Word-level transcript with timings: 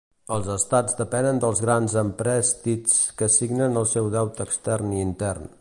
Els 0.35 0.47
estats 0.53 0.97
depenen 1.01 1.41
dels 1.43 1.61
grans 1.67 1.97
emprèstits 2.03 2.97
que 3.21 3.31
signen 3.39 3.81
el 3.83 3.89
seu 3.95 4.13
deute 4.21 4.49
extern 4.51 5.01
i 5.01 5.03
intern. 5.11 5.49